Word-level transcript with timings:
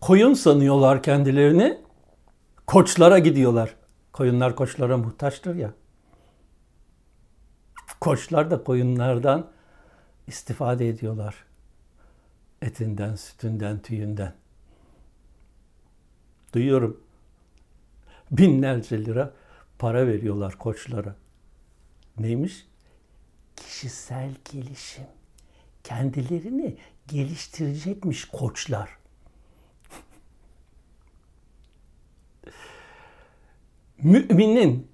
Koyun 0.00 0.34
sanıyorlar 0.34 1.02
kendilerini. 1.02 1.78
Koçlara 2.66 3.18
gidiyorlar. 3.18 3.76
Koyunlar 4.12 4.56
koçlara 4.56 4.96
muhtaçtır 4.96 5.54
ya. 5.54 5.74
Koçlar 8.00 8.50
da 8.50 8.64
koyunlardan 8.64 9.50
istifade 10.26 10.88
ediyorlar. 10.88 11.44
Etinden, 12.62 13.14
sütünden, 13.14 13.78
tüyünden. 13.78 14.34
Duyuyorum. 16.54 17.00
Binlerce 18.30 19.04
lira 19.04 19.32
para 19.78 20.06
veriyorlar 20.06 20.58
koçlara. 20.58 21.16
Neymiş? 22.18 22.66
Kişisel 23.56 24.34
gelişim. 24.52 25.06
Kendilerini 25.84 26.76
geliştirecekmiş 27.08 28.24
koçlar. 28.24 28.99
Müminin 34.02 34.88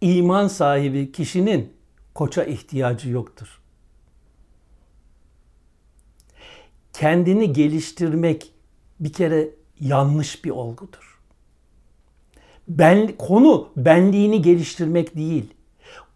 iman 0.00 0.48
sahibi 0.48 1.12
kişinin 1.12 1.72
koça 2.14 2.44
ihtiyacı 2.44 3.10
yoktur. 3.10 3.60
Kendini 6.92 7.52
geliştirmek 7.52 8.52
bir 9.00 9.12
kere 9.12 9.50
yanlış 9.80 10.44
bir 10.44 10.50
olgudur. 10.50 11.20
Ben, 12.68 13.16
konu 13.16 13.68
benliğini 13.76 14.42
geliştirmek 14.42 15.16
değil. 15.16 15.54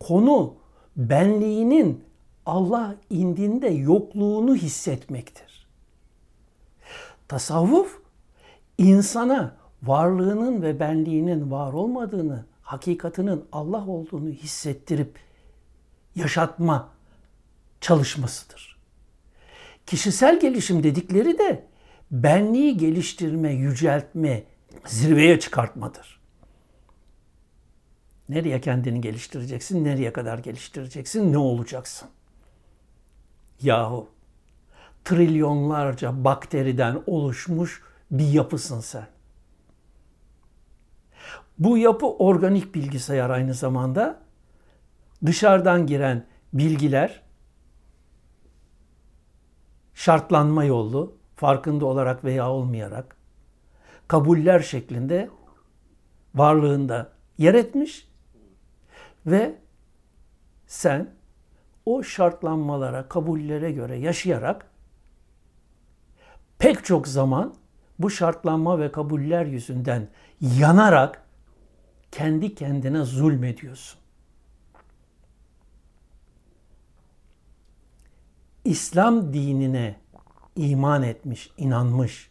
Konu 0.01 0.55
benliğinin 0.97 2.05
Allah 2.47 2.97
indinde 3.11 3.69
yokluğunu 3.69 4.57
hissetmektir. 4.57 5.67
Tasavvuf 7.29 8.01
insana 8.79 9.57
varlığının 9.87 10.63
ve 10.63 10.81
benliğinin 10.81 11.51
var 11.51 11.73
olmadığını, 11.73 12.45
hakikatinin 12.63 13.45
Allah 13.53 13.87
olduğunu 13.87 14.31
hissettirip 14.31 15.19
yaşatma 16.17 16.89
çalışmasıdır. 17.81 18.79
Kişisel 19.87 20.41
gelişim 20.41 20.83
dedikleri 20.83 21.39
de 21.39 21.67
benliği 22.11 22.77
geliştirme, 22.77 23.53
yüceltme, 23.53 24.45
zirveye 24.87 25.41
çıkartmadır. 25.41 26.21
Nereye 28.29 28.61
kendini 28.61 29.01
geliştireceksin, 29.01 29.85
nereye 29.85 30.13
kadar 30.13 30.39
geliştireceksin, 30.39 31.33
ne 31.33 31.39
olacaksın? 31.39 32.09
Yahu 33.63 34.09
trilyonlarca 35.05 36.25
bakteriden 36.25 37.03
oluşmuş 37.07 37.83
bir 38.11 38.29
yapısın 38.29 38.81
sen. 38.81 39.14
Bu 41.59 41.79
yapı 41.79 42.07
organik 42.07 42.75
bilgisayar 42.75 43.31
aynı 43.31 43.55
zamanda. 43.55 44.21
Dışarıdan 45.27 45.87
giren 45.87 46.27
bilgiler 46.53 47.23
şartlanma 49.95 50.65
yolu, 50.65 51.17
farkında 51.37 51.87
olarak 51.87 52.25
veya 52.25 52.51
olmayarak 52.51 53.17
kabuller 54.09 54.61
şeklinde 54.61 55.31
varlığında 56.35 57.13
yer 57.39 57.55
etmiş 57.55 58.09
ve 59.27 59.55
sen 60.67 61.11
o 61.87 62.03
şartlanmalara, 62.03 63.09
kabullere 63.09 63.73
göre 63.73 63.97
yaşayarak 63.97 64.67
pek 66.59 66.85
çok 66.85 67.09
zaman 67.09 67.55
bu 67.99 68.11
şartlanma 68.11 68.79
ve 68.79 68.93
kabuller 68.93 69.47
yüzünden 69.47 70.09
yanarak 70.41 71.24
kendi 72.15 72.55
kendine 72.55 73.05
zulmediyorsun. 73.05 74.01
İslam 78.65 79.33
dinine 79.33 79.97
iman 80.57 81.03
etmiş, 81.03 81.51
inanmış. 81.59 82.31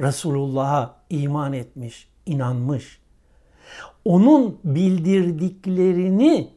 Resulullah'a 0.00 1.00
iman 1.10 1.52
etmiş, 1.52 2.08
inanmış. 2.26 3.00
Onun 4.04 4.60
bildirdiklerini 4.64 6.50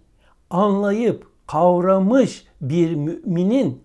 anlayıp 0.49 1.31
kavramış 1.47 2.45
bir 2.61 2.95
müminin 2.95 3.83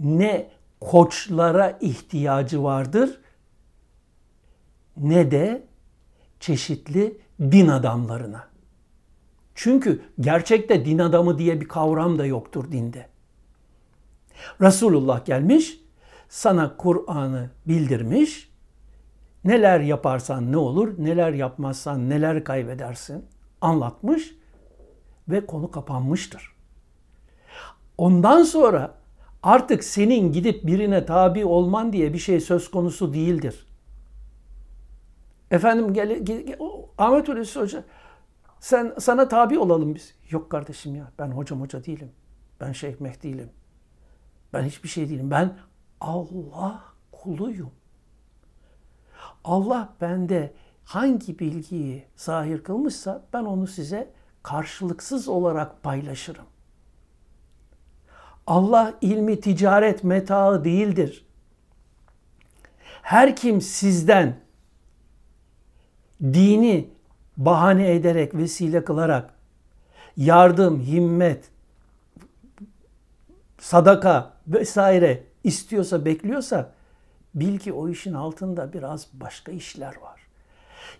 ne 0.00 0.50
koçlara 0.80 1.78
ihtiyacı 1.80 2.62
vardır 2.62 3.20
ne 4.96 5.30
de 5.30 5.66
çeşitli 6.40 7.27
din 7.40 7.68
adamlarına. 7.68 8.48
Çünkü 9.54 10.02
gerçekte 10.20 10.84
din 10.84 10.98
adamı 10.98 11.38
diye 11.38 11.60
bir 11.60 11.68
kavram 11.68 12.18
da 12.18 12.26
yoktur 12.26 12.72
dinde. 12.72 13.06
Resulullah 14.60 15.24
gelmiş, 15.24 15.80
sana 16.28 16.76
Kur'an'ı 16.76 17.50
bildirmiş. 17.66 18.48
Neler 19.44 19.80
yaparsan 19.80 20.52
ne 20.52 20.56
olur, 20.56 20.94
neler 20.98 21.32
yapmazsan 21.32 22.10
neler 22.10 22.44
kaybedersin 22.44 23.24
anlatmış 23.60 24.34
ve 25.28 25.46
konu 25.46 25.70
kapanmıştır. 25.70 26.52
Ondan 27.98 28.42
sonra 28.42 28.94
artık 29.42 29.84
senin 29.84 30.32
gidip 30.32 30.66
birine 30.66 31.06
tabi 31.06 31.44
olman 31.44 31.92
diye 31.92 32.12
bir 32.12 32.18
şey 32.18 32.40
söz 32.40 32.70
konusu 32.70 33.14
değildir. 33.14 33.66
Efendim 35.50 35.94
gel, 35.94 36.18
gel, 36.24 36.56
Ahmet 36.98 37.28
Hulusi 37.28 37.60
Hoca 37.60 37.84
sen 38.60 38.94
sana 38.98 39.28
tabi 39.28 39.58
olalım 39.58 39.94
biz. 39.94 40.14
Yok 40.30 40.50
kardeşim 40.50 40.94
ya 40.94 41.12
ben 41.18 41.30
hocam 41.30 41.60
hoca 41.60 41.84
değilim. 41.84 42.12
Ben 42.60 42.72
Şeyh 42.72 43.00
Mehdi 43.00 43.22
değilim. 43.22 43.50
Ben 44.52 44.62
hiçbir 44.62 44.88
şey 44.88 45.08
değilim. 45.08 45.30
Ben 45.30 45.58
Allah 46.00 46.84
kuluyum. 47.12 47.70
Allah 49.44 49.88
bende 50.00 50.52
hangi 50.84 51.38
bilgiyi 51.38 52.04
zahir 52.16 52.64
kılmışsa 52.64 53.24
ben 53.32 53.44
onu 53.44 53.66
size 53.66 54.12
karşılıksız 54.42 55.28
olarak 55.28 55.82
paylaşırım. 55.82 56.44
Allah 58.46 58.94
ilmi 59.00 59.40
ticaret 59.40 60.04
metaı 60.04 60.64
değildir. 60.64 61.26
Her 63.02 63.36
kim 63.36 63.60
sizden 63.60 64.40
dini 66.22 66.90
bahane 67.36 67.94
ederek, 67.94 68.34
vesile 68.34 68.84
kılarak 68.84 69.34
yardım, 70.16 70.80
himmet, 70.80 71.50
sadaka 73.58 74.32
vesaire 74.46 75.24
istiyorsa, 75.44 76.04
bekliyorsa 76.04 76.72
bil 77.34 77.58
ki 77.58 77.72
o 77.72 77.88
işin 77.88 78.14
altında 78.14 78.72
biraz 78.72 79.06
başka 79.12 79.52
işler 79.52 79.96
var. 79.96 80.20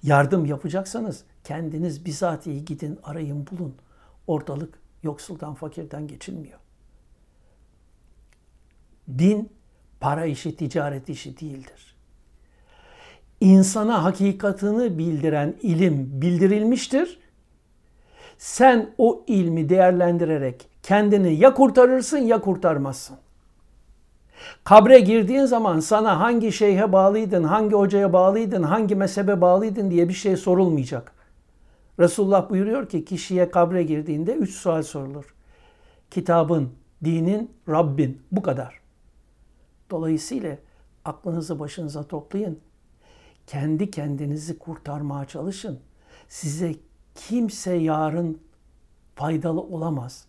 Yardım 0.02 0.46
yapacaksanız 0.46 1.24
kendiniz 1.44 2.04
bizatihi 2.04 2.64
gidin, 2.64 2.98
arayın, 3.02 3.46
bulun. 3.46 3.74
Ortalık 4.26 4.78
yoksuldan, 5.02 5.54
fakirden 5.54 6.06
geçilmiyor. 6.06 6.58
Din 9.18 9.52
para 10.00 10.24
işi, 10.24 10.56
ticaret 10.56 11.08
işi 11.08 11.40
değildir 11.40 11.97
insana 13.40 14.04
hakikatını 14.04 14.98
bildiren 14.98 15.54
ilim 15.62 16.08
bildirilmiştir. 16.12 17.18
Sen 18.38 18.90
o 18.98 19.24
ilmi 19.26 19.68
değerlendirerek 19.68 20.68
kendini 20.82 21.34
ya 21.34 21.54
kurtarırsın 21.54 22.18
ya 22.18 22.40
kurtarmazsın. 22.40 23.16
Kabre 24.64 25.00
girdiğin 25.00 25.44
zaman 25.44 25.80
sana 25.80 26.20
hangi 26.20 26.52
şeyhe 26.52 26.92
bağlıydın, 26.92 27.44
hangi 27.44 27.74
hocaya 27.74 28.12
bağlıydın, 28.12 28.62
hangi 28.62 28.94
mezhebe 28.94 29.40
bağlıydın 29.40 29.90
diye 29.90 30.08
bir 30.08 30.14
şey 30.14 30.36
sorulmayacak. 30.36 31.12
Resulullah 31.98 32.50
buyuruyor 32.50 32.88
ki 32.88 33.04
kişiye 33.04 33.50
kabre 33.50 33.82
girdiğinde 33.82 34.34
üç 34.34 34.54
sual 34.54 34.82
sorulur. 34.82 35.34
Kitabın, 36.10 36.72
dinin, 37.04 37.50
Rabbin 37.68 38.22
bu 38.32 38.42
kadar. 38.42 38.80
Dolayısıyla 39.90 40.56
aklınızı 41.04 41.60
başınıza 41.60 42.02
toplayın 42.02 42.58
kendi 43.48 43.90
kendinizi 43.90 44.58
kurtarmaya 44.58 45.24
çalışın. 45.24 45.80
Size 46.28 46.74
kimse 47.14 47.74
yarın 47.74 48.40
faydalı 49.14 49.60
olamaz. 49.60 50.26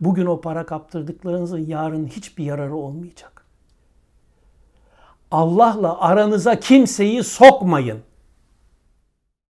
Bugün 0.00 0.26
o 0.26 0.40
para 0.40 0.66
kaptırdıklarınızın 0.66 1.66
yarın 1.66 2.06
hiçbir 2.06 2.44
yararı 2.44 2.74
olmayacak. 2.74 3.46
Allah'la 5.30 6.00
aranıza 6.00 6.60
kimseyi 6.60 7.24
sokmayın. 7.24 8.00